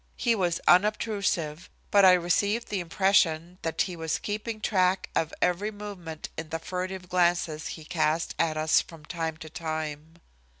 He 0.17 0.33
was 0.33 0.59
unobtrusive, 0.67 1.69
but 1.91 2.03
I 2.03 2.13
received 2.13 2.69
the 2.69 2.79
impression 2.79 3.59
that 3.61 3.83
he 3.83 3.95
was 3.95 4.17
keeping 4.17 4.59
track 4.59 5.09
of 5.15 5.31
every 5.43 5.69
movement 5.69 6.29
in 6.35 6.49
the 6.49 6.57
furtive 6.57 7.07
glances 7.07 7.67
he 7.77 7.85
cast 7.85 8.33
at 8.39 8.57
us 8.57 8.81
from 8.81 9.05
time 9.05 9.37
to 9.37 9.49
time. 9.51 10.15